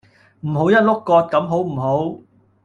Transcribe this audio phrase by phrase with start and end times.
[0.39, 2.19] 唔好一碌葛咁好唔好